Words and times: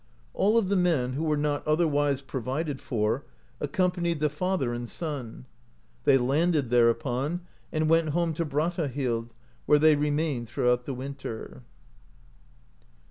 All 0.33 0.57
of 0.57 0.69
the 0.69 0.75
men, 0.75 1.13
who 1.13 1.23
were 1.23 1.37
not 1.37 1.61
otherwise 1.67 2.23
provided 2.23 2.81
for, 2.81 3.23
accompanied 3.59 4.19
the 4.19 4.31
father 4.31 4.73
and 4.73 4.89
son. 4.89 5.45
They 6.05 6.17
landed 6.17 6.71
thereupon, 6.71 7.41
and 7.71 7.87
went 7.87 8.09
home 8.09 8.33
to 8.33 8.43
Brattahlid, 8.43 9.29
where 9.67 9.77
they 9.77 9.95
remained 9.95 10.49
throughout 10.49 10.85
the 10.85 10.95
winter. 10.95 11.61